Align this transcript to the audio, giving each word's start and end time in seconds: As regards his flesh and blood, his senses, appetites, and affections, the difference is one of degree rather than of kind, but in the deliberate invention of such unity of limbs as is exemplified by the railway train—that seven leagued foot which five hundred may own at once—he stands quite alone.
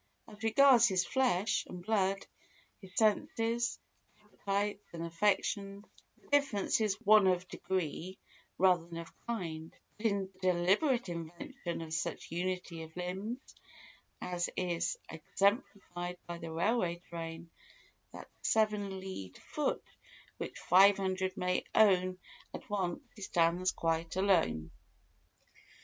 As 0.27 0.41
regards 0.41 0.87
his 0.87 1.05
flesh 1.05 1.63
and 1.67 1.85
blood, 1.85 2.25
his 2.81 2.95
senses, 2.95 3.77
appetites, 4.19 4.81
and 4.93 5.03
affections, 5.05 5.85
the 6.17 6.27
difference 6.29 6.81
is 6.81 6.99
one 7.01 7.27
of 7.27 7.47
degree 7.47 8.17
rather 8.57 8.87
than 8.87 8.97
of 8.97 9.13
kind, 9.27 9.71
but 9.97 10.07
in 10.07 10.31
the 10.33 10.39
deliberate 10.39 11.07
invention 11.07 11.81
of 11.83 11.93
such 11.93 12.31
unity 12.31 12.81
of 12.81 12.97
limbs 12.97 13.37
as 14.19 14.49
is 14.57 14.97
exemplified 15.07 16.17
by 16.25 16.39
the 16.39 16.51
railway 16.51 16.95
train—that 17.07 18.27
seven 18.41 18.99
leagued 18.99 19.37
foot 19.37 19.83
which 20.37 20.57
five 20.57 20.97
hundred 20.97 21.37
may 21.37 21.63
own 21.75 22.17
at 22.55 22.67
once—he 22.71 23.21
stands 23.21 23.71
quite 23.71 24.15
alone. 24.15 24.71